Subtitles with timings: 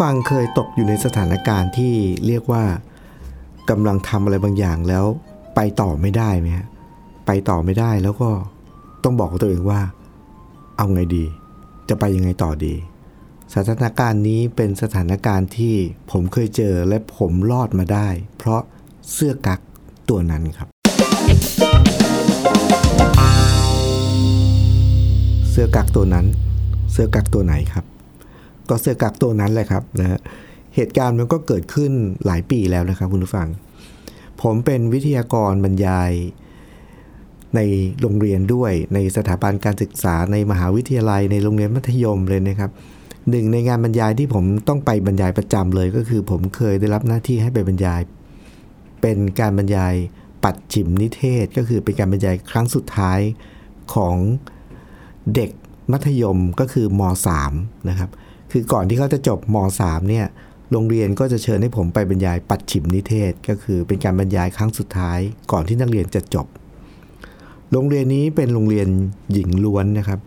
[0.00, 1.94] ฟังเคยตกอยู่ในสถานการณ์ที่
[2.26, 2.64] เรียกว่า
[3.70, 5.04] กำลังทำอะไรบางอย่างแล้ว
[5.54, 6.66] ไปต่อไม่ได้ไหมฮะ
[7.26, 8.30] ไปต่อไม่ได้แล้วก็
[9.04, 9.80] ต้องบอกกับตัวเองว่า
[10.76, 11.24] เอาไงดี
[11.88, 12.74] จะไปยังไงต่อดี
[13.54, 15.74] สถานการณ์นี้เป็นสถานการณ์ที่
[16.10, 18.08] ผมเคยเจอและผมรอดมาได้
[18.38, 18.62] เพราะ
[19.12, 19.60] เสื้อกั๊ก
[20.08, 20.68] ตัวนั้นครับ
[25.50, 26.26] เสื้อกั๊กตัวนั้น
[26.92, 27.84] เสื้อกั๊กตัวไหนครับ
[28.70, 30.20] ก็เสื้อกั๊กตัวนั้นแหละครับนะ
[30.76, 31.92] เหตุการณ์มันก็เกิดขึ้น
[32.26, 33.48] หลายปีแล้วนะครับคุณผู้ฟัง
[34.42, 36.12] ผมเป็นวิทยากรบรรยาย
[37.56, 37.60] ใน
[38.00, 42.70] โรงเรียนด้วยในสถาบันการศึกษาในมหาวิทยาลัยในโรงเรียนมัธยมเลยนะครับ
[43.30, 48.00] หนึ่งในงานบรรยายที่ผมต้องไปบรรยายประจำเลยก็คือ ผมเคยได้รับหน้าที่ให้ไปบรรยาย
[49.00, 49.94] เป็นการบรรยาย
[50.44, 53.20] ปัดฉิมนิเทศ ก็คือเป็นการบรรยายครั้งสุดท้าย
[53.94, 54.16] ของ
[55.34, 55.50] เด็ก
[55.92, 57.00] มัธยมก็คือม
[57.46, 58.10] .3 นะครับ
[58.52, 60.26] คือก่อนที่เขาจะจบม .3 เนี่ย
[60.72, 65.18] โรงเรียนก็จะเชิญให้ผมไปบรรยายปัดฉิมนิเทศ ก็คือเป็นการบรรยายครั้งสุดท้าย
[65.52, 66.46] ก่อนที่นักเรียนจะจบ
[67.72, 68.88] โรงเรียนนี้เป็นโรงเรียน
[69.32, 70.20] หญิงล้วนนะครับ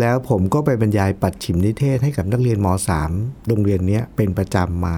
[0.00, 2.66] แล้วผมก็ไปบรรยายปัดฉิมนิเทศให้กับนักเรียนม
[3.08, 4.96] .3 โรงเรียนนี้เป็นประจำมา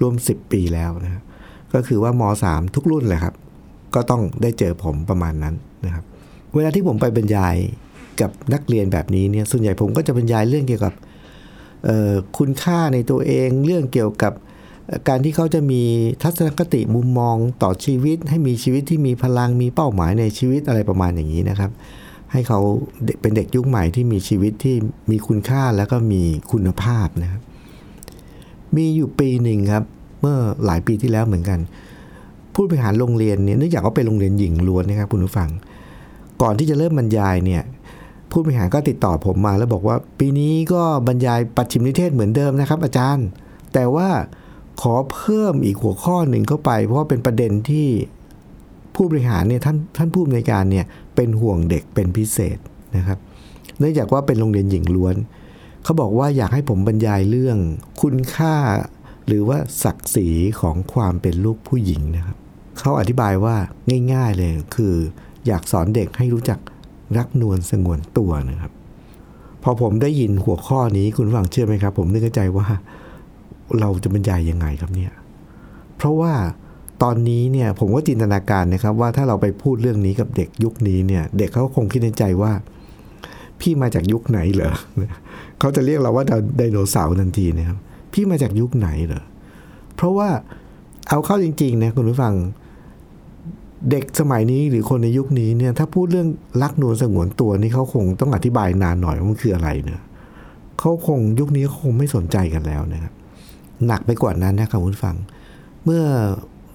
[0.00, 1.22] ร่วม 10 ปีแล้วนะครับ
[1.74, 3.34] ก็คือว่าม .3 ทุกรุ่นเลยครับ
[3.94, 6.04] ก็ต้องได้เจอผมประมาณนั้นนะครับ
[6.54, 7.56] เวลาที่ผมไปบรรยาย
[8.20, 10.94] กับนักเรียนแบบนี้เนี่ยส่วนใหญ่ผมก็จะบรรยายเรื่องเกี่ยวกับ
[12.38, 14.32] คุณค่าในตัวเองเรื่องเกี่ยวกับ
[15.08, 15.82] การที่เขาจะมี
[16.22, 21.70] ทัศนคติมุมมองต่อชีวิต ให้มีชีวิตที่มีพลังมีเป้าหมายในชีวิตอะไรประมาณอย่างนี้นะครับ
[22.32, 22.60] ให้เขา
[23.20, 24.76] เป็นเด็กยุคใหม่ที่มีชีวิตที่
[25.10, 27.40] มีคุณค่าแล้วก็มีคุณภาพนะครับ
[28.76, 29.84] มีอยู่ปีหนึ่งครับ
[30.20, 30.36] เมื่อ
[30.66, 31.58] หลายปีที่แล้วเหมือนกัน
[32.54, 35.50] ผู้บริหารโรงเรียนเนี่ยเนื่องจากว่าเป็นโรงเรียนหญิงล้วนนะครับคุณผู้ฟัง
[36.42, 37.62] ก่อนที่จะเริ่มบรรยายเนี่ย
[38.30, 43.26] ผู้บริหารก็ติดต่อผมมาแล้วบอกว่า ปีนี้ก็บรรยายปัจฉิมนิเทศเหมือนเดิมนะครับ อาจารย์
[43.74, 44.08] แต่ว่า
[44.80, 47.88] ขอเพิ่มอีกหัวข้อหนึ่งเข้าไป เพราะว่าเป็นประเด็นที่
[48.94, 52.58] ผู้บริหารเนี่ยท่านท่านผู้อำนวยการเนี่ยเป็นห่วงเด็กเป็นพิเศษ
[52.96, 53.18] นะครับ
[53.78, 55.16] เนื่องจากว่าเป็นโรงเรียนหญิงล้วน
[55.84, 57.58] เขาบอกว่าอยากให้ผมบรรยายเรื่อง
[58.00, 58.54] คุณค่า
[59.26, 60.28] หรือว่าศักดิ์ศรี
[60.60, 62.36] ของความเป็นลูกผู้หญิงนะครับ
[62.78, 63.56] เขาอธิบายว่า
[64.12, 64.94] ง่าย ๆเลยคือ
[65.46, 66.58] อยากสอนเด็กให้รู้จัก
[67.16, 68.72] รักนวลสงวนตัวนะครับ
[69.62, 72.66] พอผมได้ยินหัวข้อนี้คุณฟังเชื่อไหมครับ ผมนึกในใจว่า
[73.80, 75.12] เราจะบรรยายยังไงครับเนี่ย
[75.96, 76.32] เพราะว่า
[77.02, 82.52] ตอนนี้เนี่ยผมก็จินตนาการนะครับ ว่าถ้าเราไปพูดเรื่องนี้กับเด็กยุคนี้เนี่ย เด็กเขาคงคิดในใจว่า
[83.60, 84.72] พี่มาจากยุคไหนเหรอ
[85.58, 86.24] เขาจะเรียกเราว่า
[86.56, 87.78] ไดโนเสาร์ทันทีนะครับ
[88.12, 89.22] พี่มาจากยุคไหนเหรอ
[89.96, 90.28] เพราะว่า
[91.08, 92.34] เอาเข้าจริงๆนะคุณผู้ฟัง
[93.90, 96.28] เด็กสมัยนี้หรือคนในยุคนี้เนี่ยถ้าพูดเรื่อง
[96.62, 100.02] รักนวลสงวนตัวนี่เขาคงต้องอธิบายนานหน่อยว่ามันคืออะไรเนะ
[100.78, 103.12] เขาคงยุคนี้เขาคงไม่สนใจกันแล้วนะครับ
[103.86, 105.16] หนักไปกว่านั้นนะครับคุณฟัง
[105.84, 106.02] เมื่อ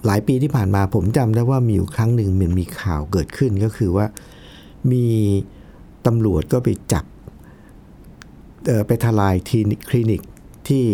[0.06, 4.06] หลายปีที่ผ่านมาผมจำได้ว่ามีอยู่ครั้งหนึ่งมันมีข่าวเกิดขึ้นก็คือว่า
[4.92, 5.06] มี
[6.06, 7.04] ตำรวจก็ไปจับ
[8.86, 9.50] ไปทลายค
[9.94, 10.22] ลินิก
[10.68, 10.84] ที่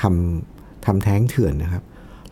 [0.00, 1.84] ทำทำแท้งเถื่อนนะครับ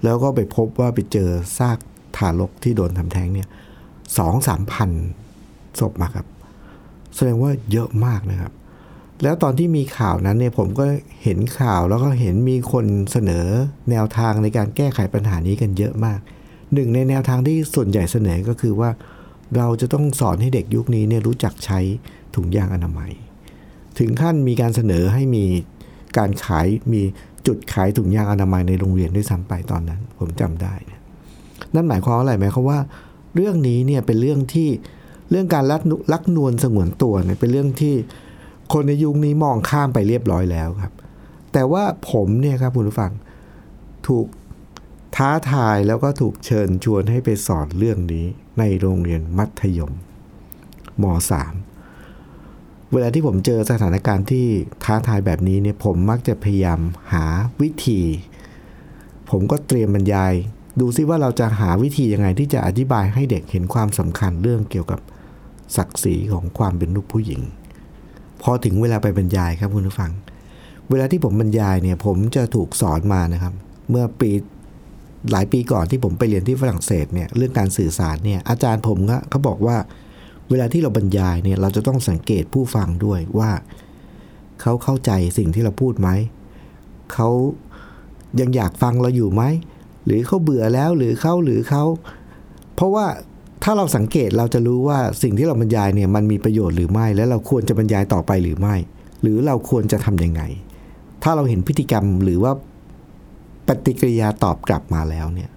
[0.04, 1.78] แล้วก็ไปพบว่าไปเจอซาก
[2.16, 3.48] ทารกที่โดนทำแท้งเนี่ย
[4.18, 4.90] สองสามพัน
[5.80, 6.26] ศพมาครับ
[7.14, 8.52] แสดงว่าเยอะมากนะครับ
[9.22, 10.84] แล้วตอนที่มีข่าวนั้นเนี่ยผมก็
[11.22, 13.46] เห็นข่าวแล้วก็เห็นมีคนเสนอ
[13.90, 16.18] แนวทางในการแก้ไขปัญหานี้กันเยอะมาก
[16.74, 18.90] หนึ่งในแนวทางที่ส่วนใหญ่เสนอก็คือว่า
[19.56, 21.78] เราจะต้องสอนให้เด็กยุคนี้เนี่ยรู้จักใช้
[22.34, 23.12] ถุงยางอนามัย
[23.98, 25.44] ถึงขั้นมีการเสนอให้มี
[26.18, 27.02] การขายมี
[27.46, 30.95] จุดขายถุงยางอนามัยในโรงเรียนด้วยซ้ำไปตอนนั้น ผมจำได้นะ
[31.74, 32.80] นั่นหมายความว่าอะไรหมายความว่า
[33.34, 34.68] เรื่องนี้เนี่ยเป็นเรื่องที่
[35.30, 35.82] เรื่องการรัก
[36.12, 37.94] รักนวลสงวนตัวเนี่ยเป็นเรื่องที่
[38.72, 40.92] คนในยุคนี้มองข้ามไปเรียบร้อยแล้วครับ
[41.52, 43.12] แต่ว่าผมเนี่ยครับคุณผู้ฟัง
[44.06, 44.26] ถูก
[45.16, 48.26] ท้าทายแล้วก็ถูกเชิญชวนให้ไปสอนเรื่องนี้
[48.58, 49.92] ในโรงเรียนมัธยม
[51.02, 51.04] ม
[51.78, 54.46] .3 เวลาที่ผมเจอสถานการณ์ที่
[54.84, 56.80] ท้าทายแบบนี้เนี่ยผมมักจะพยายาม
[57.12, 57.26] หา
[57.60, 58.00] วิธี
[59.30, 60.32] ผมก็เตรียมบรรยาย
[60.80, 65.00] ดูซิว่าเราจะหาวิธียังไงที่จะอธิบายให้เด็กเห็นความสำคัญเรื่องเกี่ยวกับ
[65.76, 67.40] ศักดิ์ศรีของความเป็นลูกผู้หญิง
[68.42, 70.12] พอถึงเวลาไปบรรยายครับคุณผู้ฟัง
[70.90, 73.54] เวลาที่ผมบรรยายเนี่ยผมจะถูกสอนมานะครับ
[73.90, 74.30] เมื่อปี
[75.32, 79.76] หลายปีก่อนที่ผมไปเรียนที่ฝรั่งเศสเนี่ยเรื่องการสื่อสารเนี่ยอาจารย์ผมก็เขาบอกว่า
[80.50, 83.50] เวลาที่เราบรรยายเนี่ยเราจะต้องสังเกตผู้ฟังด้วยว่า
[84.60, 86.08] เขาเข้าใจสิ่งที่เราพูดไหม
[87.12, 87.28] เขา
[88.40, 89.42] ยังอยากฟังเราอยู่ไหม
[90.06, 91.84] หรือเขาเบื่อแล้วหรือเขาหรือเขา
[92.74, 93.06] เพราะว่า
[93.64, 98.74] ถ้าเราสังเกตเราจะรู้ว่าสิ่งที่เราบรรยายเนี่ยมันมีประโยชน์หรือไม่ และเราควรจะบรรยายต่อไปหรือไม่
[99.22, 100.42] หรือเราควรจะทำยังไง
[101.22, 102.52] ถ้าเราเห็นพฤติกรรมหรือว่า
[103.66, 105.50] ปฏิกิริยาตอบกลับมาแล้วเนี่ย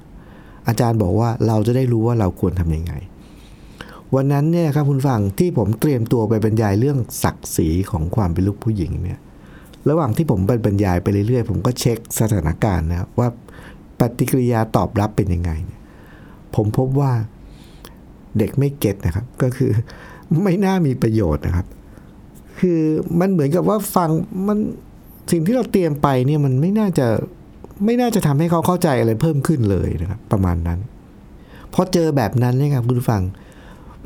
[0.68, 2.94] อาจารย์บอกว่าเราจะได้รู้ว่าเราควรทำยังไง
[4.16, 9.20] วันนั้นเนี่ยครับคุณฟังที่ผมเตรียมตัวไปบรรยายเรื่องศักดิ์ศรีของความเป็นลูกผู้หญิงเนี่ย
[9.90, 13.30] ระหว่างที่ผมไปบรรยายไปเรื่อยๆ ผมก็เช็คสถานการณ์นะครับว่า
[14.00, 15.52] ปฏิกิริยาตอบรับเป็นยังไง
[16.56, 17.12] ผมพบว่า
[18.38, 19.72] เด็กไม่เก็ตนะครับ ก็คือ
[20.44, 21.68] ไม่น่ามีประโยชน์นะครับ
[22.60, 22.82] คือ
[23.20, 24.10] มันเหมือนกับว่าฟัง
[24.48, 24.58] มัน
[25.32, 27.08] สิ่งที่เราเตรียมไปเนี่ยมันไม่น่าจะ
[27.86, 30.80] ไม่น่าจะทำให้เขาเข้าใจอะไรเพิ่มขึ้นเลยนะครับ ประมาณนั้น
[31.74, 33.22] พอเจอแบบนั้นเนี่ยครับคุณผู้ฟัง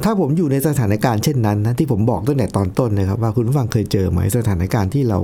[0.03, 5.19] ถ้าผมอยู่ในสถานการณ์เช่นนั้นนะที่ผมบอกตั้งแต่ตอนต้นนะครับ ว่าคุณผู้ฟังเคยเจอไหมสถานการณ์ที่เรา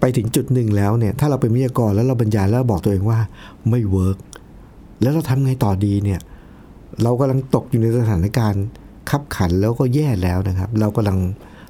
[0.00, 3.18] ไปถึงจุดหนึ่งแล้วเนี่ย ถ้าเราเป็นวิทยากรแล้วเราบรรยายแล้วบอกตัวเองว่า
[3.70, 4.18] ไม่เวิร์ก
[5.02, 6.20] แล้วเราทำไงต่อดีเนี่ย
[7.02, 8.64] เรากำลังตกอยู่ในสถานการณ์
[9.10, 11.18] ขับขันแล้วก็แย่แล้วนะครับ เรากำลัง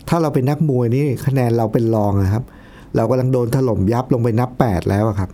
[0.09, 2.45] ถ้าเราเป็นนักมวยนี่คะแนนเราเป็นรองนะครับ
[2.97, 5.31] เรากำลังโดนถล่มยับลงไปนับแปดแล้วครับ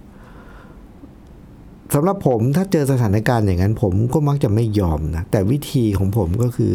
[1.95, 6.75] สำหรับผมถ้าเจอสถานการณ์อย่างนั้น ผมก็มักจะไม่ยอมนะแต่วิธีของผมก็คือ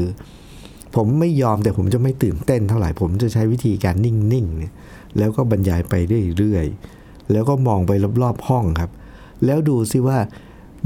[0.95, 4.73] ผมไม่ยอมแต่ผมจะไม่ตื่นเต้นเท่าไหร่ผมจะใช้วิธีการนิ่งๆเนี่ย
[5.17, 5.93] แล้วก็บรรยายไป
[6.37, 8.91] เรื่อยๆ แล้วก็มองไปรอบๆห้องครับ
[9.45, 10.17] แล้วดูซิว่า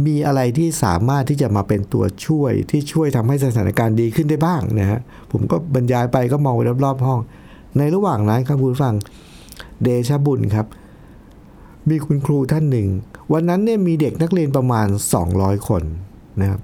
[0.06, 5.00] มีอะไรที่สามารถที่จะมาเป็นตัวช่วยที่ช่วยทำให้สถานการณ์ดีขึ้นได้บ้างนะฮะ
[5.32, 7.20] ผมก็บรรยายไปก็มองไปรอบๆห้อง
[7.78, 8.96] ในระหว่างนั้นครับคุณฟัง
[9.84, 10.68] เดชบุญครับ
[11.90, 12.88] มีคุณครูท่านหนึ่ง
[13.34, 14.88] วันนั้นเนี่ยมีเด็กนักเรียนประมาณ
[15.28, 15.84] 200 คน
[16.42, 16.60] นะครับ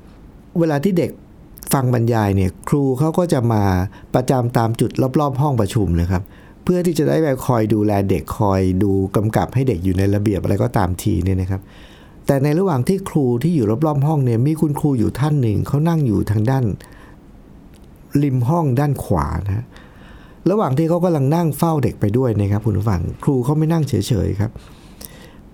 [0.60, 1.12] เวลาที่เด็ก
[1.74, 3.64] ฟังบรรยายเนี่ยครูเขาก็จะมา
[4.16, 6.24] ประจำตามจุดรอบๆ ห้องประชุมนะครับ
[6.70, 11.62] เพื่อที่จะได้ไปคอยดูแลเด็กคอยดูกำกับให้เด็กอยู่ในระเบียบอะไรก็ตามทีเนี่ยนะครับ
[12.26, 16.64] แต่ในระหว่างที่ครูที่อยู่รอบๆห้องเนี่ยมีคุณครูอยู่ท่านหนึ่งเขานั่งอยู่ทางด้าน
[18.24, 19.66] ริมห้องด้านขวานะ
[20.50, 23.94] ระหว่างที่เขากำลังนั่งเฝ้าเด็กไปด้วยนะครับคุณผู้ฟังครูเขาไม่นั่งเฉ
[24.26, 24.52] ยๆครับ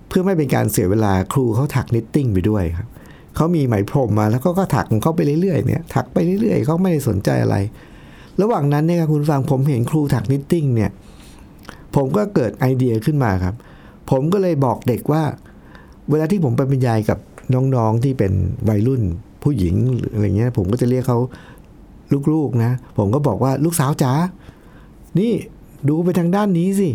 [0.08, 2.88] เพื่อไม่เป็นการเสียเวลาครูเขาถักนิตติ้งไปด้วยครับ
[3.36, 7.58] เขามีไหมพรมมาแล้วก็ก็ถักของเขาไปเรื่อยๆเนี่ยถักไปเรื่อยๆเขาไม่ได้สนใจอะไร
[8.42, 10.92] ระหว่างนั้นเนี่ยครับคุณฟังผมเห็นครูถักนิตติ้งเนี่ย
[11.96, 13.56] ผมก็เกิดไอเดียขึ้นมาครับ
[14.12, 15.24] ผมก็เลยบอกเด็กว่า
[16.10, 17.20] เวลาที่ผมไปบรรยายกับ
[17.54, 18.34] น้องๆที่เป็น
[18.70, 19.02] วัยรุ่น
[19.44, 21.20] ผู้หญิงหรืออะไรเงี้ย ผมก็จะเรียกเขา
[22.32, 24.12] ลูกๆนะ ผมก็บอกว่าลูกสาวจ๋า
[25.20, 25.32] นี่
[25.90, 26.90] ดูไปทางด้านนี้สิ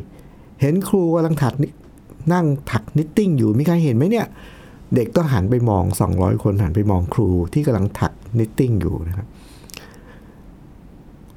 [0.61, 1.55] เห็นครูกำลังถัก
[2.33, 4.27] นั่งถักนิตติ้งอยู่มีใครเห็นไหมเนี่ย
[4.95, 5.85] เด็กก็หันไปมอง
[6.15, 9.27] 200 คนหันไปมองครูที่กำลังถักนิตติ้งอยู่นะครับ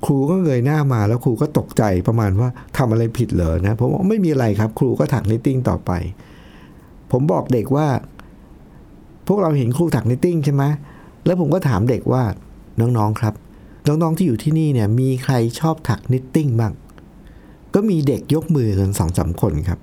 [0.06, 5.92] ครูก็เงยหน้ามาแล้วครูก็ตกใจประมาณว่าทำอะไรผิดเหรอนะผมบอกไม่มีอะไรครับ ครูก็ถักนิตติ้งต่อไป
[7.12, 7.88] ผมบอกเด็กว่า
[9.28, 10.64] พวกเราเห็นครูถักนิตติ้งใช่ไหม
[11.26, 12.24] แล้วผมก็ถามเด็กว่า
[12.80, 13.34] น้องๆครับ
[13.88, 16.74] น้องๆที่อยู่ที่นี่เนี่ยมีใครชอบถักนิตติ้งบ้าง
[17.74, 19.80] ก็มีเด็กยกมือกันสองสามคนครับ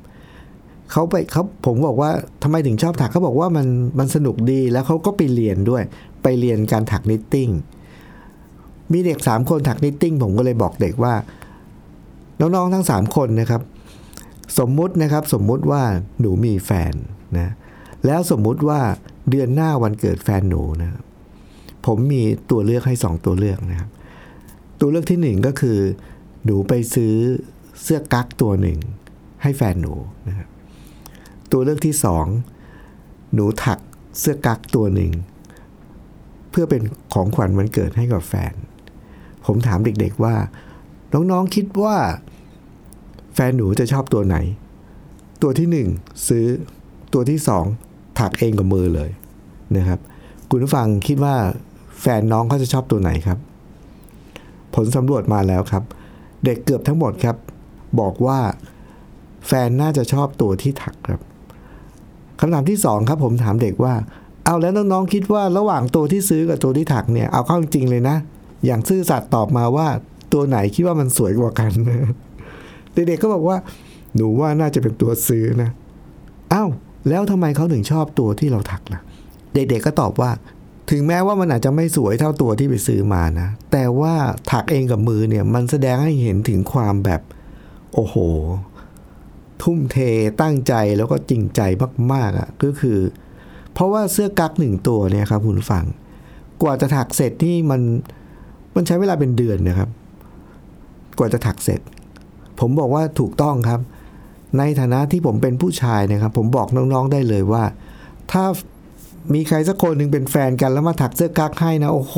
[0.91, 2.11] เขาไปเขาผมบอกว่า
[2.43, 3.67] ทำไมถึงชอบถักเขาบอกว่ามัน
[3.99, 5.83] มันสนุกดีแล้วเขาก็ไปเรียนด้วย
[6.23, 7.49] ไปเรียนการถักนิตติ้ง
[8.93, 11.15] มีเด็กสามคนถักนิตติ้งผมก็เลยบอกเด็กว่า
[12.41, 13.63] น้องๆทั้งสามคนนะครับ
[14.59, 15.83] สมมุตินะครับสมมุติว่า
[16.21, 16.93] หนูมีแฟน
[17.39, 17.53] นะ
[18.07, 18.81] แล้วสมมุติว่า
[19.31, 21.01] เดือนหน้าวันเกิดแฟนหนูนะ
[21.87, 23.91] ผมมีตัวเลือกให้สองตัวเลือกนะครับ
[24.81, 25.79] ตัวเลือกที่หนึ่งก็คือ
[26.45, 27.15] หนูไปซื้อ
[27.83, 28.79] เสื้อกั๊กตัวหนึ่ง
[29.43, 29.95] ให้แฟนหนู
[30.29, 30.49] นะครับ
[31.53, 32.27] ตัวเลือกที่สอง
[33.35, 33.79] หนูถัก
[34.19, 35.13] เสื้อกั๊กตัวหนึ่ง
[36.51, 36.83] เพื่อเป็น
[37.15, 38.55] ของขวัญวันเกิดให้กับแฟน
[39.49, 40.35] ผมถามเด็กๆว่า
[41.13, 41.97] น้องๆคิดว่า
[43.35, 44.37] แฟนหนูจะชอบตัวไหน
[45.43, 45.89] ตัวที่หนึ่ง
[46.29, 46.47] ซื้อ
[47.13, 47.65] ตัวที่สอง
[48.19, 49.11] ถักเองกับมือเลย
[49.77, 50.01] นะครับ
[50.51, 51.35] คุณผู้ฟังคิดว่า
[52.01, 53.39] แฟนน้องเขาจะชอบตัวไหนครับ
[54.75, 55.83] ผลสำรวจมาแล้วครับ
[56.45, 57.37] เด็กเกือบทั้งหมดครับ
[58.01, 58.39] บอกว่า
[59.47, 61.21] แฟนน่าจะชอบตัวที่ถักครับ
[62.41, 63.95] คำถามที่สองครับผมถามเด็กว่า
[64.45, 68.17] เอาแล้วน้องๆคิดว่าระหว่างตัวที่ซื้อกับตัวที่ถักเนี่ยเอาเข้าจริงเลยนะ
[68.65, 69.89] อย่างซื่อสัตย์ตอบมาว่า
[70.33, 71.71] ตัวไหนคิดว่ามันสวยกว่ากัน
[72.95, 73.57] เด็กๆก็บอกว่า
[74.17, 75.71] หนูว่าน่าจะเป็นตัวซื้อนะ
[76.53, 76.71] อ้าว
[77.09, 79.01] แล้วทำไมเขาถึงชอบตัวที่เราถักล่ะ
[79.55, 80.31] เด็กๆก็ตอบว่า
[80.91, 84.15] ถึงแม้ว่ามันอาจจะไม่สวยเท่าตัวที่ไปซื้อมานะ แต่ว่า
[84.51, 87.21] ถักเองกับมือเนี่ย มันแสดงให้เห็นถึงความแบบ
[87.95, 88.17] โอ้โห
[89.63, 89.97] ทุ่มเท
[90.43, 91.61] ตั้งใจแล้วก็จริงใจ
[92.13, 92.99] มากๆอะ่ะก็คือ
[93.73, 95.85] เพราะว่าเสื้อกั๊กหนึ่งตัวเนี่ยครับคุณฟัง
[96.63, 97.81] กว่าจะถักเสร็จนี่มัน
[98.75, 99.89] มันใช้เวลาเป็นเดือนนะครับ
[101.19, 101.81] กว่าจะถักเสร็จ
[102.61, 103.81] ผมบอกว่าถูกต้องครับ
[104.59, 107.65] ในฐานะที่ผมเป็นผู้ชายนะครับ ผมบอกน้องๆได้เลยว่า
[108.33, 108.45] ถ้า
[109.35, 112.17] มีใครสักคนหนึ่งเป็นแฟนกันแล้วมาถักเสื้อกั๊กให้นะโอ้โห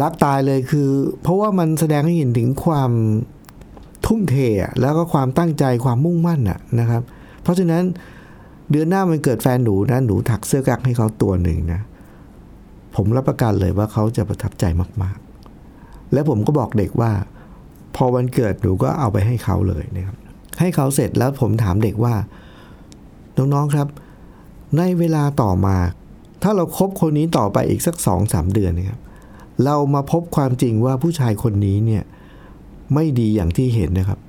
[0.00, 0.88] รักตายเลยคือ
[1.22, 2.90] เพราะว่ามันแสดงให้เห็นถึงความ
[4.06, 4.36] ทุ่มเท
[4.80, 7.02] แล้วก็ความตั้งใจความมุ่งมั่นอะนะครับ
[7.42, 7.82] เพราะฉะนั้น
[8.70, 11.80] เดือนหน้ามันเกิดแฟนหนูนะหนูถักเสื้อกั๊กให้เขาตัวหนึ่งนะ
[12.96, 14.64] ผมรับประกันเลยว่าเขาจะประทับใจ
[15.02, 15.18] มาก
[15.64, 17.12] ๆ และผมก็บอกเด็กว่า
[17.96, 20.16] พอวันเกิดหนูก็เอาไปให้เขาเลยนะครับ
[20.60, 22.14] ให้เขาเสร็จแล้วผมถามเด็กว่า
[23.36, 23.88] น้อง ๆ ครับ
[24.78, 25.76] ในเวลาต่อมา
[26.42, 29.00] ถ้าเราครบคนนี้ต่อไปอีกสักสองสามเดือนนะครับ
[29.64, 32.02] เรามาพบความจริงว่าผู้ชายคนนี้เนี่ย
[32.94, 34.20] ไม่ดีอย่างที่เห็นนะครับ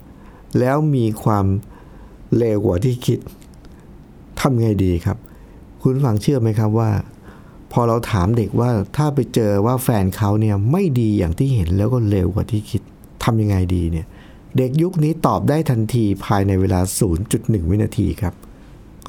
[0.59, 1.45] แล้วมีความ
[2.38, 3.19] เลวกว่าที่คิด
[4.39, 5.17] ทำไงดีครับ
[5.81, 6.89] คุณฟังเชื่อไหมครับว่า
[7.71, 12.81] พอเราถามเด็กว่าถ้าไปเจอว่าแฟนเขาเนี่ยไม่ดีอย่างที่เห็นแล้วก็เลวกว่าที่คิด
[13.24, 14.05] ทำยังไงดีเนี่ย
[14.57, 16.79] เด็กยุคนี้ตอบได้ทันทีภายในเวลา
[17.25, 18.33] 0.1 วินาทีครับ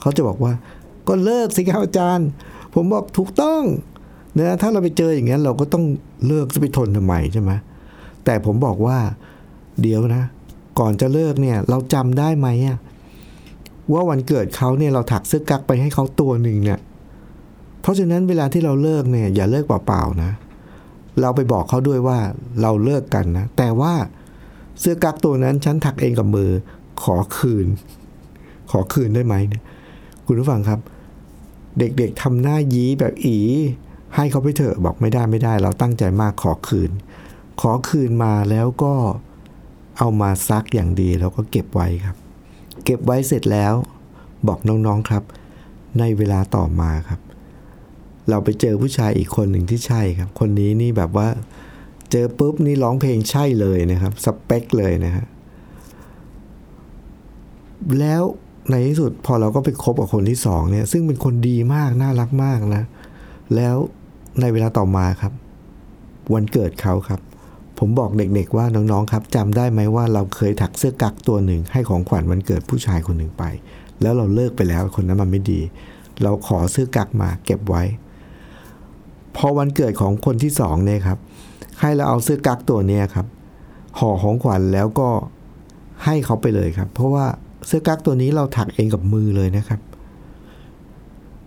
[0.00, 0.52] เขาจะบอกว่า
[1.08, 2.28] ก็เลิกสิครับอาจารย์
[2.74, 3.62] ผมบอกถูกต้อง
[4.38, 5.84] นะถ้าเราไปเจออย่างนั้นเราก็ต้อง
[6.26, 7.50] เลิกจะไปทนทำไมใช่ไหม
[8.24, 8.98] แต่ผมบอกว่า
[9.82, 10.24] เดี๋ยวนะ
[10.78, 12.48] ก่อนจะเลิกเนี่ย เราจำได้ไหม
[13.92, 16.78] ว่าวันเกิดเขาเนี่ยเราถักเสื้อกั๊กไปให้เขาตัวหนึ่งเนี่ย
[17.80, 20.30] เพราะฉะนั้นเวลาที่เราเลิกเนี่ยอย่าเลิกเปล่าๆนะ
[21.20, 22.18] เราไปบอกเขาด้วยว่า
[22.60, 23.94] เราเลิกกันนะ แต่ว่า
[24.80, 26.50] เสื้อกั๊กตัวนั้นฉันถักเองกับมือ
[27.02, 27.66] ขอคืน
[28.70, 29.62] ขอคืนได้ไหมเนี่ย
[30.26, 30.80] คุณผู้ฟังครับ
[31.78, 33.38] เด็กๆทำหน้ายี้แบบอี
[34.16, 36.90] ให้เขาไปเถอะบอกไม่ได้ไม่ได้ เราตั้งใจมากขอคืน
[37.60, 38.94] ขอคืนมาแล้วก็
[39.98, 42.16] เอามาซักอย่างดีแล้วก็เก็บไว้ครับ
[42.84, 43.74] เก็บไว้เสร็จแล้ว
[44.48, 45.22] บอกน้องๆครับ
[45.98, 47.20] ในเวลาต่อมาครับ
[48.30, 51.28] เราไปเจอผู้ชายอีกคนหนึ่งที่ใช่ครับ คนนี้นี่แบบว่า
[52.10, 55.26] เจอปุ๊บนี่ร้องเพลงใช่เลยนะครับสเปคเลยนะฮะ
[58.00, 58.22] แล้ว
[58.70, 62.82] ในที่สุดพอเราก็ไปคบกับคนที่สองเนี่ย ซึ่งเป็นคนดีมากน่ารักมากนะ
[63.54, 63.76] แล้ว
[64.40, 65.32] ในเวลาต่อมาครับ
[66.34, 67.20] วันเกิดเขาครับ
[67.78, 73.44] ผมบอกเด็กๆว่าน้องๆครับจำได้ไหมว่าเราเคยถักเสื้อกั๊กตัวหนึ่ง ให้ของขวัญวันเกิดผู้ชายคนหนึ่งไป
[74.02, 75.60] แล้วเราเลิกไปแล้วคนนั้นมันไม่ดี
[76.22, 77.82] เราขอเสื้อกั๊กมาเก็บไว้
[79.38, 81.18] พอวันเกิดของคนที่สองเนี่ยครับ
[81.80, 83.26] ให้เราเอาเสื้อกั๊กตัวเนี้ยครับ
[83.98, 85.08] ห่อของขวัญแล้วก็
[86.04, 87.26] ให้เขาไปเลยครับ เพราะว่า
[87.66, 89.80] เสื้อกั๊กตัวนี้เราถักเองกับมือเลยนะครับ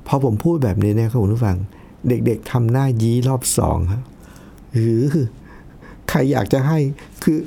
[0.07, 1.57] พอผมพูดแบบนี้นี่ยครับคุณผู้ฟัง
[2.07, 4.03] เด็กๆทำหน้ายี้รอบสองครับ
[4.73, 5.01] หรือ
[6.09, 6.77] ใครอยากจะให้
[7.23, 7.37] คือ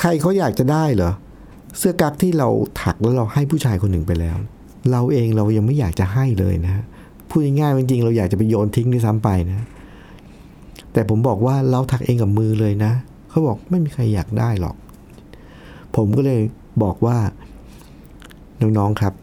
[0.00, 1.12] ใครเขาอยากจะได้เหรอ
[1.78, 2.48] เสื้อกั๊กที่เรา
[2.82, 4.36] ถักแล้วเราให้ผู้ชายคนหนึ่งไปแล้ว
[4.90, 6.84] เราเองเรายังไม่อยากจะให้เลยนะ
[7.30, 9.66] พูดง่ายๆจริงๆเราอยากจะไปโยนทิ้งด้วยซ้ำไปนะ
[10.92, 12.92] แต่ผมบอกว่าเราถักเองกับมือเลยนะ
[13.28, 14.76] เขาบอกไม่มีใครอยากได้หรอก
[15.96, 16.40] ผมก็เลย
[16.82, 17.16] บอกว่า
[18.60, 19.14] น้องๆครับ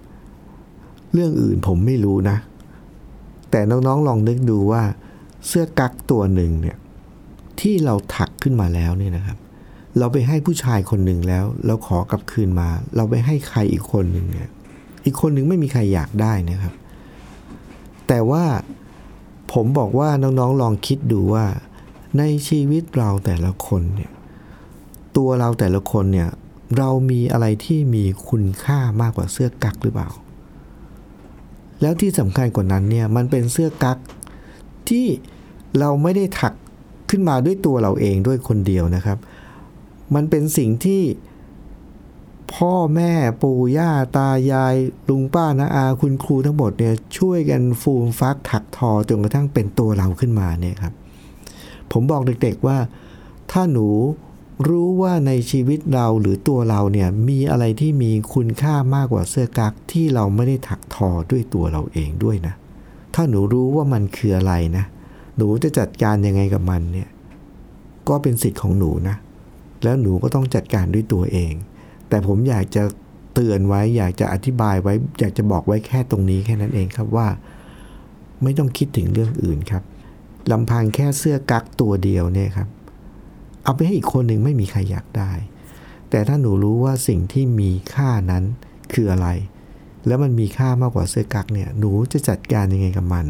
[1.14, 2.38] เรื่องอื่นผมไม่รู้นะ
[3.52, 4.84] แต่น้องๆลองนึกดูว่า
[5.48, 6.78] เสื้อกั๊กตัวหนึ่งเนี่ย
[7.60, 9.38] ที่เราถักขึ้นมาแล้วเนี่ยนะครับ
[10.00, 14.50] เราไปให้ผู้ชายคนหนึ่งแล้ว เราขอกลับคืนมา เราไปให้ใครอีกคนหนึ่งเนี่ย
[15.06, 16.74] อีกคนหนึ่งไม่มีใครอยากได้นะครับ
[18.08, 18.46] แต่ว่า
[19.54, 21.46] ผมบอกว่าน้องๆลองคิดดูว่า
[22.18, 24.12] ในชีวิตเราแต่ละคนเนี่ย
[25.18, 26.30] ตัวเราแต่ละคนเนี่ย
[26.78, 30.10] เรามีอะไรที่มีคุณค่ามากกว่าเสื้อกั๊กหรือเปล่า
[31.82, 33.98] แล้วที่สำคัญกว่านั้นเนี่ยมันเป็นเสื้อกั๊ก
[34.90, 35.06] ที่
[35.80, 36.54] เราไม่ได้ถัก
[37.10, 39.18] ขึ้นมาด้วยตัวเราเองด้วยคนเดียวนะครับ
[40.16, 41.02] มันเป็นสิ่งที่
[42.54, 43.12] พ่อแม่
[43.42, 44.76] ปู่ย่าตายาย
[45.10, 50.94] ลุงป้านาอา คุณครูทั้งหมดเนี่ยช่วยกันฟูมฟักถักทอจนกระทั่งเป็นตัวเราขึ้นมาเนี่ยครับ
[51.92, 52.78] ผมบอกเด็กๆว่า
[53.52, 53.88] ถ้าหนู
[54.70, 62.54] รู้ว่าในชีวิตเราหรือตัวเราเนี่ยมีอะไรที่มีคุณค่ามากกว่าเสื้อกั๊กที่เราไม่ได้ถักทอด้วยตัวเราเองด้วยนะ
[63.16, 64.86] ถ้าหนูรู้ว่ามันคืออะไรนะ
[65.38, 67.10] หนูจะจัดการยังไงกับมันเนี่ย
[68.10, 69.16] ก็เป็นสิทธิ์ของหนูนะ
[69.84, 71.54] แล้วหนูก็ต้องจัดการด้วยตัวเอง
[72.10, 72.84] แต่ผมอยากจะ
[73.34, 77.28] เตือนไว้ อยากจะอธิบายไว้ อยากจะบอกไว้แค่ตรงนี้แค่นั้นเองครับว่า
[78.44, 79.84] ไม่ต้องคิดถึงเรื่องอื่นครับ
[80.52, 82.68] ลำพังแค่เสื้อกั๊กตัวเดียวเนี่ยครับ
[83.64, 85.32] เอาไปให้อีกคนหนึ่งไม่มีใครอยากได้
[86.10, 88.44] แต่ถ้าหนูรู้ว่าสิ่งที่มีค่านั้น
[88.94, 89.28] คืออะไร
[90.08, 93.26] แล้วมันมีค่ามากกว่าเสื้อกั๊กเนี่ยหนูจะจัดการยังไงกับมัน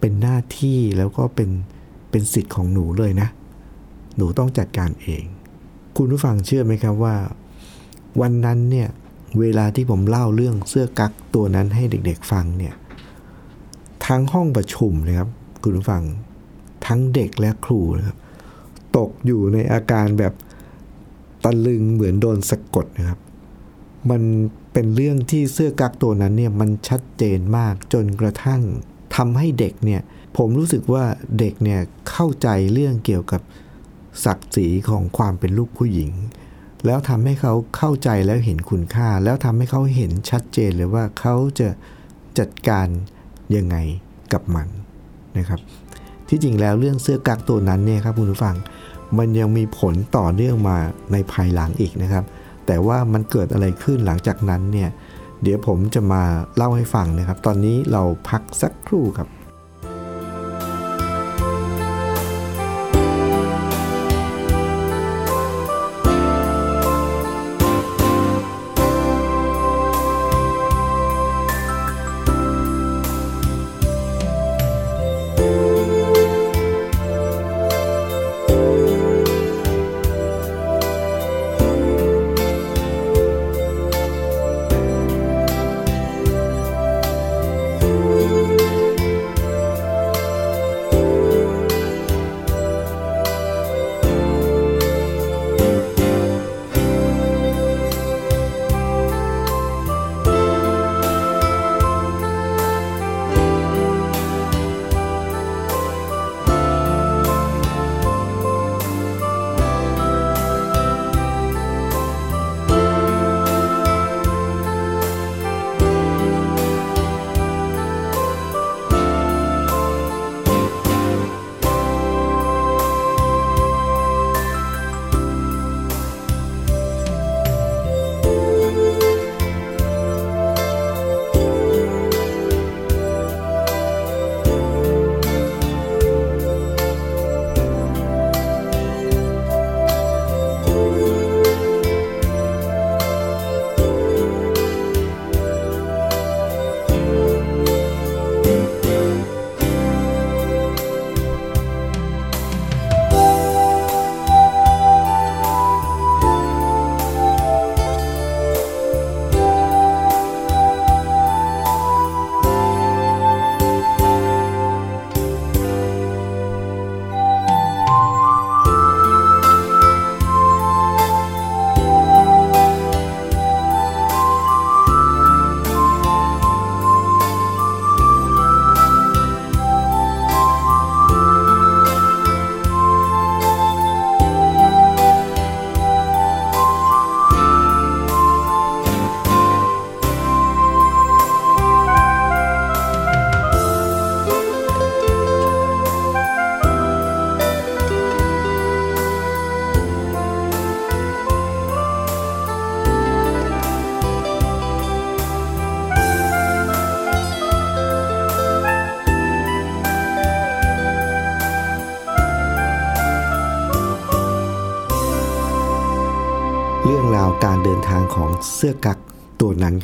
[0.00, 1.50] เป็นหน้าที่แล้วก็เป็น
[2.10, 3.28] เป็นสิทธิ์ของหนูเลยนะ
[4.16, 5.24] หนูต้องจัดการเอง
[5.96, 7.14] คุณผู้ฟังเชื่อไหมครับว่า
[8.20, 8.88] วันนั้นเนี่ย
[9.40, 12.74] เวลาที่ผมเล่าเรื่องเสื้อกั๊กตัวนั้นให้เด็กๆฟังเนี่ย
[14.06, 15.28] ทั้งห้องประชุมนะครับ
[15.62, 16.02] คุณผู้ฟัง
[16.86, 18.18] ทั้งเด็กและครูนะครับ
[18.96, 20.32] ตกอยู่ในอาการแบบ
[21.44, 23.20] ตะลึงเหมือนโดนสะกดนะครับ
[24.10, 24.22] มัน
[24.72, 28.62] เป็นเรื่องที่เสื้อกั๊กตัวนั้นเนี่ยมันชัดเจนมากจนกระทั่ง
[29.16, 30.00] ทำให้เด็กเนี่ย
[30.36, 31.04] ผมรู้สึกว่า
[31.38, 31.80] เด็กเนี่ย
[32.10, 33.42] เข้าใจเรื่องเกี่ยวกับ
[34.24, 36.10] ศักดิ์ศรีของความเป็นลูกผู้หญิง
[36.86, 41.68] แล้วทำให้เขาเข้าใจแล้วเห็นคุณค่า แล้วทำให้เขาเห็นชัดเจนเลยว่าเขาจะ
[42.38, 42.86] จัดการ
[43.56, 43.76] ยังไง
[44.32, 44.68] กับมัน
[45.38, 45.60] นะครับ
[46.28, 48.56] ที่จริงแล้วเรื่องเสื้อกั๊กตัวนั้นเนี่ยครับคุณผู้ฟัง
[49.18, 50.76] มันยังมีผลต่อเนื่องมา
[51.12, 52.24] ในภายหลังอีกนะครับ
[52.66, 54.88] แต่ว่ามันเกิดอะไรขึ้นหลังจากนั้นเนี่ย
[55.42, 56.22] เดี๋ยวผมจะมา
[56.56, 59.28] เล่าให้ฟังนะครับ ตอนนี้เราพักสักครู่ครับ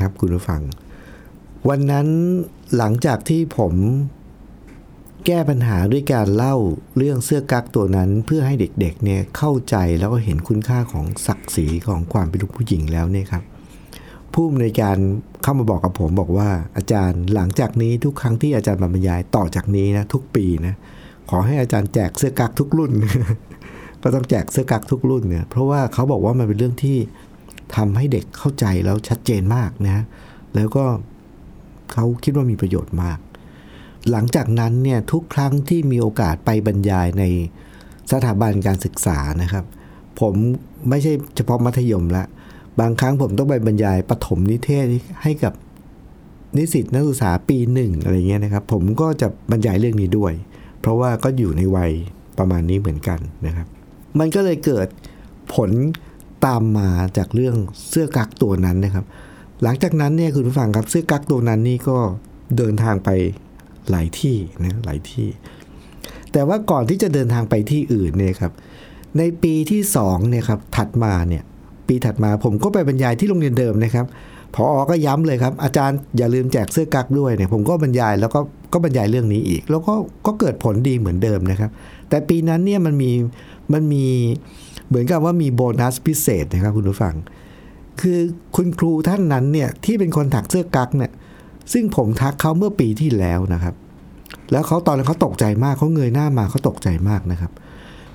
[0.02, 0.62] ครับคุณผู้ฟัง
[1.68, 2.08] วันนั้น
[2.76, 3.74] หลังจากที่ผม
[5.26, 6.56] แก้ปัญหาด้วยการเล่า
[6.96, 13.42] เรื่องเสื้อกั๊กตัวนั้น เพื่อให้เด็กๆเนี่ยเข้าใจแล้วก็เห็นคุณค่าของศักดิ์ศรีของความเป็นลูกผู้หญิงแล้วเนี่ยครับ
[14.32, 14.96] ผู้อำนวยการ
[15.42, 20.74] เข้ามาบอกกับผมบอกว่า อาจารย์หลังจากนี้ทุกครั้งที่อาจารย์บรรยายต่อจากนี้นะทุกปีนะ
[21.30, 22.90] ขอให้อาจารย์แจกเสื้อกั๊กทุกรุ่น
[24.02, 26.98] ก็ต้องแจกเสื้อกั๊กทุกรุ่นเนี่ยเพราะว่าเขาบอกว่ามันเป็นเรื่องที่
[27.76, 30.04] ทำให้เด็กเข้าใจแล้วชัดเจนมากนะ
[30.54, 30.84] แล้วก็
[31.92, 33.18] เขาคิดว่ามีประโยชน์มาก
[34.10, 37.24] หลังจากนั้นเนี่ยทุกครั้งที่มีโอกาสไปบรรยายใน
[38.12, 39.64] สถาบันการศึกษานะครับ
[40.20, 40.34] ผม
[40.88, 42.24] ไม่ใช่เฉพาะมัธยมละ
[42.80, 44.84] บางครั้งผมต้องไปบรรยายปฐมนิเทศ
[45.22, 45.52] ให้กับ
[46.56, 50.32] นิสิตนักศึกษาปีหนึ่งอะไรเงี้ยนะครับ ผมก็จะบรรยายเรื่องนี้ด้วย
[50.80, 51.92] เพราะว่าก็อยู่ในวัย
[52.38, 53.66] ประมาณนี้เหมือนกันนะครับ
[54.18, 54.86] มันก็เลยเกิด
[55.54, 55.70] ผล
[56.46, 57.56] ตามมาจากเรื่อง
[57.90, 59.04] เสื้อกั๊กตัวนั้นนะครับ
[59.62, 61.98] หลังจากนั้นเนี่ยคุณผู้ฟังครับเสื้อกั๊กตัวนั้นนี่ก็
[62.56, 63.10] เดินทางไป
[63.90, 65.28] หลายที่นะหลายที่
[66.32, 68.52] แต่ว่าก่อนที่จะเดินทางไปที่อื่นเนี่ยครับ
[69.18, 71.42] ในปีที่สองเนี่ยครับถัดมาเนี่ย
[71.88, 74.06] ปีถัดมาผมก็ไปบรรยายที่โรงเรียนเดิมนะครับ
[74.54, 78.40] พออก็ย้ำเลยครับ อาจารย์อย่าลืมแจกเสื้อกั๊กด้วยเนี่ยผมก็บรรยายแล้วก็
[78.72, 79.94] ก็บรรยายเรื่องนี้อีก แล้วก็
[80.26, 81.70] ก็เกิดผลดีเหมือนเดิมนะครับ
[82.08, 83.10] แต่ปีนั้นเนี่ยมันมี
[83.72, 84.06] มันมี
[84.92, 87.14] เหมือนกับว่ามีโบนัสพิเศษนะครับคุณผู้ฟัง
[88.00, 88.20] คือ
[88.56, 91.12] คุณครูท่านนั้นเนี่ยที่เป็นคนถักเสื้อกั๊กเนี่ย
[91.72, 93.74] ซึ่งผมทักเขาเมื่อปีที่แล้วนะครับ
[94.52, 97.52] แล้วเขาตอนนั้นเขาตกใจมากเขาเงยหน้ามาเขาตกใจมากนะครับ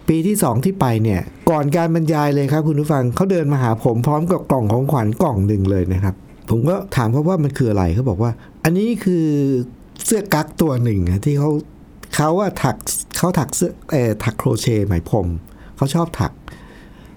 [0.07, 6.15] ปีที่สองที่ไปเนี่ยก่อนการบรรยายเลยครับคุณผู้ฟังเขาเดินมาหาผมพร้อมกับกล่องของขวัญกล่องหนึ่งเลยนะครับ
[6.49, 8.31] ผมก็ถามเขาว่ามันคืออะไรเขาบอกว่า
[8.63, 9.25] อันนี้คือ
[10.05, 11.49] เสื้อกั๊กตัวหนึ่งที่เขา
[12.15, 12.75] เขาว่าถัก
[13.17, 15.27] เขาถักเสื้อเออถักโครเชต์ไหมพรม
[15.77, 16.31] เขาชอบถัก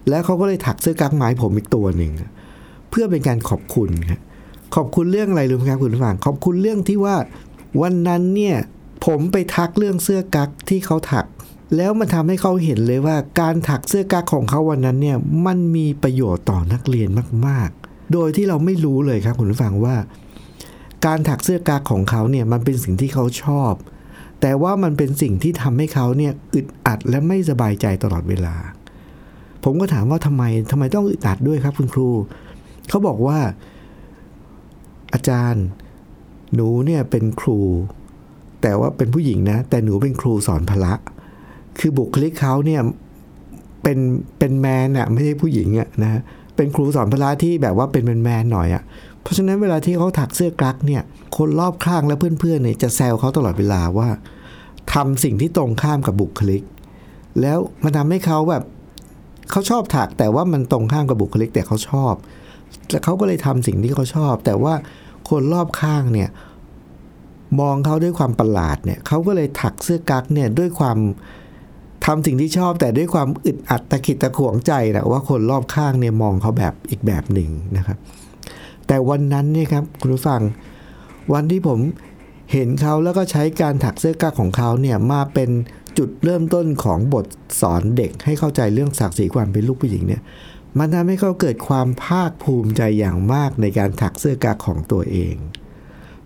[0.08, 2.12] แล้วเขาก็เลยถักเสื้อกั๊กไม้ผมอีกตัวหนึ่ง
[2.90, 4.20] เพื่อเป็นการขอบคุณครับ
[4.74, 7.16] ขอบคุณเรื่องอะไรรู้ไหมครับคุณผู้ฟังขอบคุณเรื่องที่ว่า
[7.82, 8.56] วันนั้นเนี่ย
[9.06, 11.26] ผมไปทักเรื่องเสื้อกั๊กที่เขาถัก
[11.76, 17.08] แล้วมันทำให้เขาเห็นเลยว่าการถักเสื้อกั๊กของเขาวันนั้นเนี่ยมันมีประโยชน์ต่อนักเรียน
[17.46, 19.96] มากๆ โดยที่เราไม่รู้เลยครับคุณผู้ฟังว่า
[21.06, 23.72] การถักเสื้อกั๊กของเขาเนี่ยมันเป็นสิ่งที่เขาชอบ
[24.40, 28.56] แต่ว่ามันเป็นสิ่งที่ทำให้เขาเนี่ยอึดอัดและไม่สบายใจตลอดเวลา
[29.64, 32.08] ผมก็ถามว่าทำไมทำไมต้องอึดอัดด้วยครับคุณครู
[32.88, 33.38] เขาบอกว่า
[35.12, 35.64] อาจารย์
[36.54, 37.58] หนูเนี่ยเป็นครู
[38.62, 40.92] แต่ว่าเป็นผู้หญิงนะ แต่หนูเป็นครูสอนพละ
[41.78, 42.80] คือบุคลิกเขาเนี่ย
[43.82, 43.98] เป็น
[44.38, 46.20] เป็นแมนอะไม่ใช่ผู้หญิงอะนะ
[46.56, 48.82] เป็นครูสอนพละที่แบบว่าเป็นแมนๆหน่อยอะ
[49.22, 51.02] เพราะฉะนั้นเวลาที่เขาถักเสื้อกลักเนี่ย
[51.36, 54.08] คนรอบข้างและเพื่อนๆเนี่ยจะแซวเขาตลอดเวลาว่า
[54.94, 56.62] ทำสิ่งที่ตรงข้ามกับบุคลิก
[57.40, 58.64] แล้วมันทำให้เขาแบบ
[59.50, 62.14] เขาชอบถักแต่ว่ามันตรงข้ามกับบุคลิกแต่เขาชอบ
[62.90, 64.74] แล้วเขาก็เลยทำสิ่งที่เขาชอบ แต่ว่า
[65.30, 66.28] คนรอบข้างเนี่ย
[67.60, 70.98] มองเขาด้วยความประหลาดเนี่ยเขาก็เลยถักเสื้อกั๊กเนี่ยด้วยความ
[72.06, 77.98] ทำสิ่งที่ชอบแต่ด้วยความอึดอัดตะขิดตะขวงใจนะว่าคนรอบข้างเนี่ยมองเขาแบบอีกแบบหนึ่งนะครับ
[78.86, 80.40] แต่วันนั้นเนี่ยครับคุณผู้ฟัง
[81.32, 81.78] วันที่ผม
[82.52, 85.50] เห็นเขาแล้วก็ใช้การถักเสื้อกั๊กของเขาเนี่ยมาเป็น
[85.98, 87.26] จุดเริ่มต้นของบท
[87.60, 90.22] สอนเด็กให้เข้าใจเรื่องศักดิ์ศรีความเป็นลูกผู้หญิงเนี่ย
[90.78, 95.36] มันทำให้เขาเกิดความภาคภูมิใจอย่างมากในการถักเสื้อกั๊กของตัวเอง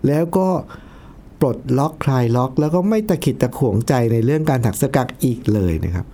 [0.07, 0.47] แล้วก็
[1.39, 6.05] ปลดล็อกคลายล็อก แล้วก็ไม่ตะขิดตะขวงใจในเรื่องการถักเสื้อกั๊กอีกเลยนะครับ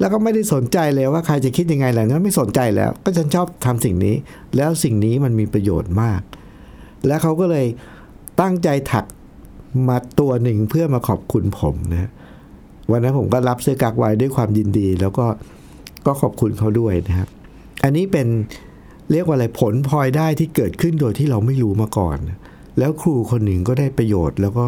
[0.00, 4.14] แล้วก็ไม่ได้สนใจเลยว่าใครจะคิดยังไงแหละนั้นไม่สนใจแล้ว ก็ฉันชอบทำสิ่งนี้
[4.56, 6.20] แล้วสิ่งนี้มันมีประโยชน์มาก
[7.06, 7.66] แล้วเขาก็เลย
[8.40, 9.04] ตั้งใจถัก
[9.88, 12.10] มาตัวหนึ่งเพื่อมาขอบคุณผมนะ
[12.92, 15.26] วันนั้นผมก็รับเสื้อกักไว้ด้วยความยินดี แล้วก็
[16.06, 17.28] ก็ขอบคุณเขาด้วยนะครับ
[17.84, 18.28] อันนี้เป็น
[19.12, 22.18] เรียกว่าอะไรผลพลอยได้ที่เกิดขึ้นโดยที่เราไม่รู้มาก่อน
[22.78, 24.66] แล้วครูคนหนึ่งก็ได้ประโยชน์ แล้วก็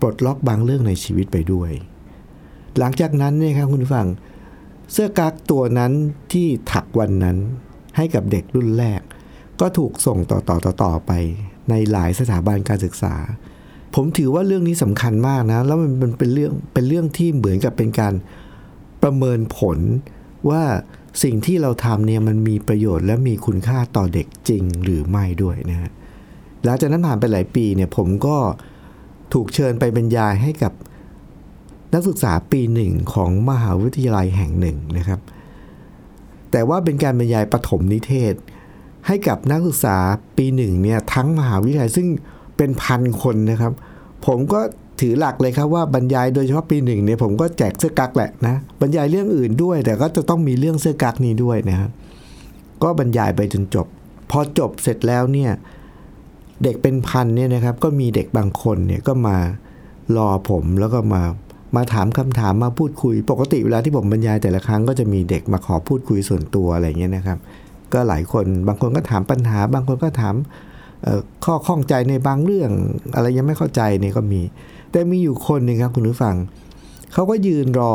[0.00, 1.70] ปลดล็อกบางเรื่องในชีวิตไปด้วย
[2.78, 4.06] หลังจากนั้นเนี่ยครับคุณฟัง
[4.92, 5.92] เสื้อกั๊กตัวนั้น
[6.32, 7.36] ที่ถักวันนั้น
[7.96, 9.00] ให้กับเด็กรุ่นแรก
[9.60, 11.12] ก็ถูกส่งต่อต่อต่อต่อไป
[11.70, 13.14] ในหลายสถาบันการศึกษา
[13.94, 18.14] ผมถือว่าเรื่องนี้สำคัญมากนะ แล้วมันมันเป็นเรื่องเป็นเรื่องที่เหมือนกับเป็นการ
[19.02, 19.78] ประเมินผล
[20.48, 20.62] ว่า
[21.22, 25.90] สิ่งที่เราทำเนี่ยมันมีประโยชน์และมีคุณค่าต่อเด็กจริงหรือไม่ด้วยนะฮะ
[26.64, 28.36] หลังจากนั้นผ่านไปหลายปีเนี่ยผมก็
[29.32, 30.72] ถูกเชิญไปบรรยายให้กับ
[31.94, 35.20] นักศึกษาปีหนึ่งของมหาวิทยาลัยแห่งหนึ่งนะครับ
[36.50, 38.34] แต่ว่าเป็นการบรรยายปฐมนิเทศ
[39.06, 39.96] ให้กับนักศึกษา
[40.36, 42.08] ปีหนึ่งเนี่ยทั้งมหาวิทยาลัยซึ่ง
[42.58, 43.72] เป็นพันคนนะครับ
[44.26, 44.60] ผมก็
[45.00, 51.90] ถือหลักเลยครับว่าบรรยายโดยเฉพาะปีหนึ่งเนี่ยผมก็แจกเสื้อกั๊กแหละนะบรรยายเรื่องอื่นด้วย แต่ก็จะต้องมีเรื่องเสื้อกั๊กนี้ด้วยนะครับ
[52.82, 53.86] ก็บรรยายไปจนจบ
[54.30, 55.50] พอจบเสร็จแล้วเนี่ย
[56.62, 59.36] เด็กเป็นพันเนี่ยนะครับ ก็มีเด็กบางคนเนี่ยก็มา
[60.16, 61.22] รอผมแล้วก็มา
[61.76, 67.38] มาถามคำถามมาพูดคุย ปกติเวลาที่ผมบรรยายแต่ละครั้งก็จะมีเด็กมาขอพูดคุยส่วนตัวอะไรเงี้ยนะครับ
[67.92, 70.34] ก็หลายคนบางคนก็ถามปัญหา บางคนก็ถาม
[71.44, 72.70] ข้อข้องใจในบางเรื่อง
[73.14, 74.40] อะไรยังไม่เข้าใจเนี่ยก็มี
[74.90, 76.36] แต่มีอยู่คนหนึ่งครับคุณผู้ฟัง
[77.12, 77.94] เขาก็ยืนรอ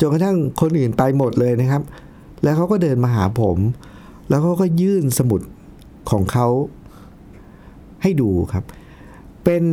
[0.00, 1.82] จนกระทั่งคนอื่นไปหมดเลยนะครับ
[2.42, 3.58] แล้วเขาก็เดินมาหาผม
[4.28, 5.40] แล้วเขาก็ยื่นสมุด
[6.10, 6.48] ของเขา
[8.02, 8.64] ให้ดูครับ
[9.44, 9.64] เป็น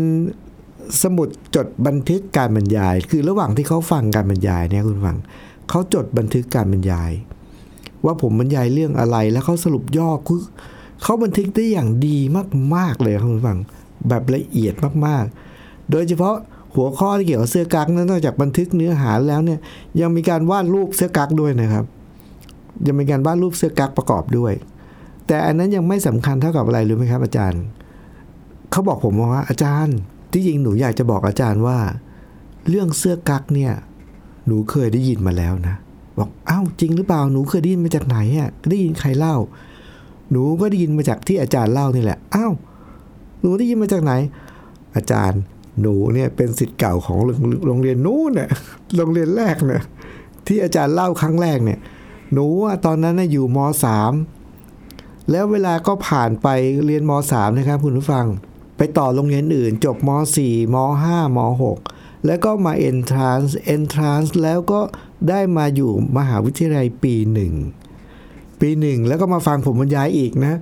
[1.04, 5.18] สมุดจดบันทึกการบรรยาย คือระหว่างที่เขาฟังการบรรยายเนี่ยคุณฟัง
[5.70, 7.12] เขาจดบันทึกการบรรยาย
[8.06, 10.42] ว่าผมบรรยายเรื่องอะไรแล้วเขาสรุปย่อคือ
[11.02, 12.18] เขาบันทึกได้อย่างดี
[12.76, 13.60] มาก ๆ เลยครับคุณฟัง
[14.10, 14.74] แบบละเอียด
[15.06, 15.24] มาก
[15.58, 16.36] ๆ โดยเฉพาะ
[16.76, 19.60] หัวข้อที่เกี่ยวกับเสื้อกั๊กนั้นนอกจากบันทึกเนื้อหาแล้วเนี่ย
[20.02, 21.86] ยังมีการวาดรูปเสื้อกั๊กด้วยนะครับ
[22.86, 24.54] ยังมีการวาดรูปเสื้อกั๊กประกอบด้วย
[25.28, 27.62] แต่อันนั้นยังไม่สำคัญเท่ากับอะไรรู้ไหมครับ อาจารย์
[28.72, 29.98] เขาบอกผมว่าอาจารย์
[30.32, 31.78] ที่จริงหนูอยากจะบอกอาจารย์ว่า
[32.70, 33.74] เรื่องเสื้อกั๊กเนี่ย
[34.48, 35.76] หนูเคยได้ยินมาแล้วนะ
[36.20, 39.36] บอกอ้าวจริงหรือเปล่าหนูเคยได้ยินมาจากไหนอะได้ยินใครเล่า
[40.32, 42.54] หนูก็ได้ยินมาจากที่อาจารย์เล่านี่แหละอ้าว
[43.42, 44.14] หนูได้ยินมาจากไหน
[44.96, 45.40] อาจารย์
[45.82, 47.18] หนูเนี่ยเป็นสิทธิ์เก่าของ
[47.66, 48.50] โรงเรียนนู้นน่ะ
[48.98, 49.82] โรงเรียนแรกเนี่ย
[50.48, 51.80] ที่อาจารย์เล่าครั้งแรกเนี่ย
[52.34, 52.48] หนู
[52.86, 54.14] ตอนนั้นน่ะอยู่มสาม
[55.32, 56.48] แล้วเวลาก็ผ่านไป
[56.86, 58.26] เรียนมสามนะครับคุณผู้ฟัง
[58.78, 61.78] ไปต่อโรงเรียนอื่น จบมสี่มห้ามหก
[62.26, 64.80] แล้วก็มา entrance entrance แล้วก็
[65.30, 67.54] ได้มาอยู่มหาวิทยาลัยปีหนึ่ง
[68.62, 70.54] ปีหนึ่งแล้วก็มาฟังผมบรรยายอีกนะ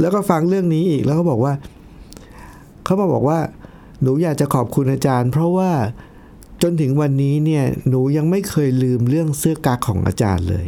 [0.00, 1.52] แล้วก็ฟังเรื่องนี้อีกแล้วก็บอกว่า
[2.84, 3.38] เขามาบอกว่า
[4.02, 5.70] หนูอยากจะขอบคุณอาจารย์ เพราะว่า
[6.62, 10.66] จนถึงวันนี้เนี่ยหนูยังไม่เคยลืมเรื่องเสื้อกั๊กของอาจารย์เลย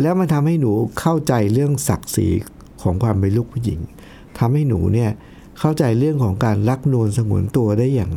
[0.00, 2.28] แล้วมันทำให้หนูเข้าใจเรื่องศักดิ์ศรี
[2.82, 3.80] ของความเป็นลูกผู้หญิง
[4.38, 5.10] ทำให้หนูเนี่ย
[5.58, 8.12] เข้าใจเรื่องของการรักนวลสงวนตัวได้อย่าง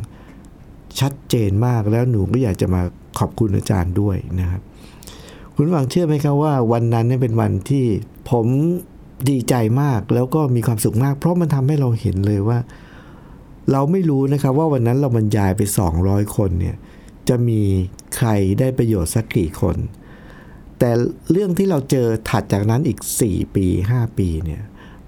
[0.99, 2.81] ชัดเจนมากแล้วหนูก็อยากจะมา
[3.19, 4.61] ขอบคุณอาจารย์ด้วยนะครับ
[5.61, 7.85] คุณหวังเชื่อไหมครับว่าวันนั้นเนี่ยเป็นวันที่
[8.29, 8.45] ผม
[9.29, 12.59] ดีใจมากแล้วก็มีความสุขมาก เพราะมันทำให้เราเห็นเลยว่า
[13.71, 15.61] เราไม่รู้นะครับว่าวันนั้นเราบรรยายไป
[15.99, 16.75] 200 คนเนี่ย
[17.29, 17.61] จะมี
[18.15, 19.77] ใครได้ประโยชน์สักกี่คน
[20.79, 20.91] แต่
[21.31, 24.61] เรื่องที่เราเจอถัดจากนั้นอีก 4 ปี 5 ปีเนี่ย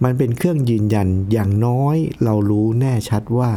[0.03, 3.51] มันเป็นเครื่องยืนยันอย่างน้อยเรารู้แน่ชัดว่า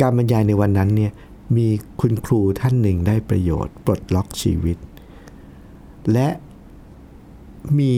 [0.00, 1.12] การบรรยายในวันนั้นเนี่ย
[1.56, 1.66] มี
[2.00, 4.78] คุณครูท่านหนึ่งได้ประโยชน์ ปลดล็อกชีวิต
[6.12, 6.28] และ
[7.78, 7.96] มี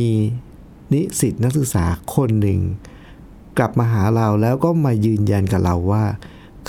[0.93, 2.61] นิสิตนักศึกษาคนหนึ่ง
[3.59, 6.05] กลับมาหาเราแล้วก็มายืนยันกับเราว่า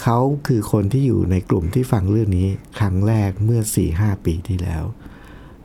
[0.01, 2.47] เขาคือคนที่อยู่ในกลุ่มที่ฟังเรื่องนี้
[2.79, 3.61] ครั้งแรกเมื่อ
[3.93, 4.83] 4-5 ปีที่แล้ว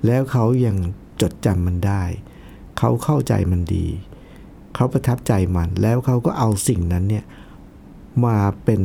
[0.06, 0.76] แล้วเขายัง
[1.20, 2.02] จดจำมันได้
[2.78, 3.86] เขาเข้าใจมันดี
[4.74, 7.24] เขาประทับใจมัน แล้วเขาก็เอาสิ่งนั้นเนี่ย
[8.24, 8.80] มาเป็น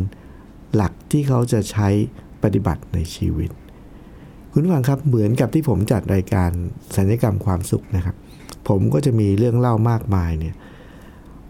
[0.73, 1.87] หลักที่เขาจะใช้
[2.43, 3.51] ปฏิบัติในชีวิต
[4.59, 6.49] คุณผู้ฟังครับเหมือนกับที่ผมจัดรายการ
[6.95, 8.15] สัญญกรรมความสุขนะครับ
[8.67, 10.55] ผมก็จะมีเรื่องเล่ามากมายเนี่ย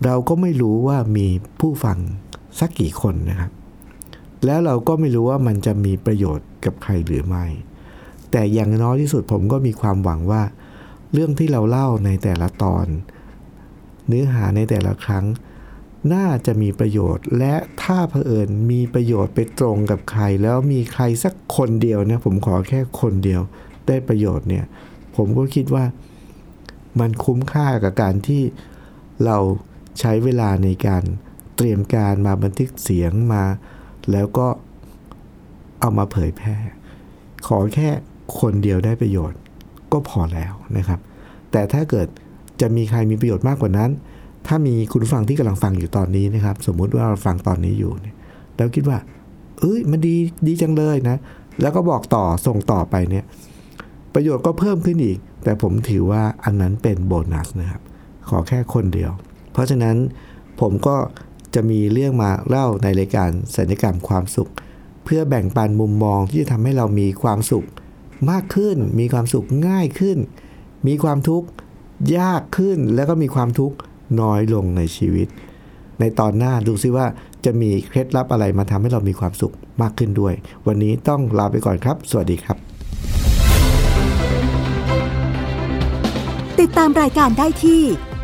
[0.06, 1.28] เราก็ไม่รู้ว่ามี
[1.60, 1.98] ผู้ฟัง
[2.60, 3.52] สักกี่คนนะครับ
[4.46, 7.46] แล้วเราก็ไม่รู้ว่ามันจะมีประโยชน์กับใครหรือไม่
[8.32, 10.44] แต่อย่างน้อยที่สุดผมก็มีความหวังว่า
[11.14, 12.86] เรื่องที่เราเล่าในแต่ละตอน
[14.08, 15.26] เนื้อหาในแต่ละครั้ง
[16.14, 23.42] น่าจะมีประโยชน์ และถ้าเผอิญมีประโยชน์ไปตรงกับใคร แล้วมีใครสักคนเดียวนะผมขอแค่คนเดียว
[23.88, 24.66] ได้ประโยชน์เนี่ย
[25.16, 25.86] ผมก็คิดว่า
[27.00, 28.44] มันคุ้มค่ากับการที่
[29.26, 29.38] เรา
[30.00, 31.04] ใช้เวลาในการ
[31.56, 33.44] เตรียมการมาบันทึกเสียงมา
[34.12, 34.48] แล้วก็
[35.80, 36.56] เอามาเผยแพร่
[37.48, 37.90] ขอแค่
[38.40, 39.40] คนเดียวได้ประโยชน์
[39.92, 41.00] ก็พอแล้วนะครับ
[41.52, 42.08] แต่ถ้าเกิด
[42.62, 43.92] จะมีใครมีประโยชน์มากกว่านั้น
[44.48, 48.16] ถ้ามีคุณฟังที่กำลังฟังอยู่ตอนนี้นะครับ สมมุติว่าเราฟังตอนนี้อยู่เนี่ย
[48.56, 48.98] แล้วคิดว่า
[49.60, 50.16] เอ้ยมันดี
[50.48, 51.18] ดีจังเลยนะ
[51.62, 53.26] แล้วก็บอกต่อส่งต่อไปเนี่ย
[54.14, 57.82] ประโยชน์ก็เพิ่มขึ้นอีก แต่ผมถือว่าอันนั้นเป็นโบนัสนะครับ
[58.30, 59.12] ขอแค่คนเดียว
[59.54, 59.96] เพราะฉะนั้น
[60.62, 60.96] ผมก็
[61.56, 64.52] จะมีเรื่องมาเล่าในรายการสัญญกรรมความสุข
[65.04, 67.66] เพื่อแบ่งปันมุมมองที่จะทำให้เรามีความสุข
[68.32, 70.18] มากขึ้น มีความสุขง่ายขึ้น
[70.88, 71.48] มีความทุกข์
[72.18, 73.78] ยากขึ้นแล้วก็มีความทุกข์
[74.22, 75.28] น้อยลงในชีวิต
[76.00, 77.06] ในตอนหน้าดูซิว่า
[77.46, 80.34] จะมีเคล็ดลับอะไรมาทำให้เรามีความสุขมากขึ้นด้วย
[80.68, 82.58] วันนี้ต้องลาไปก่อนครับ สวัสดีครับ
[86.60, 87.82] ติดตามรายการได้ที่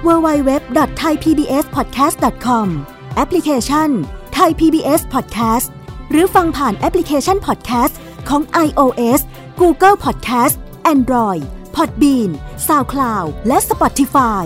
[0.07, 2.67] www.thaipbspodcast.com
[3.15, 3.89] แอปพลิเคชัน
[4.37, 5.67] Thai PBS Podcast
[6.11, 7.93] หรือฟังผ่านแอปพลิเคชัน Podcast
[8.29, 9.21] ของ iOS
[9.61, 10.55] Google Podcast
[10.93, 11.43] Android
[11.75, 12.29] Podbean
[12.67, 14.45] SoundCloud และ Spotify